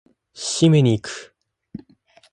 [0.33, 1.35] 締めに行く！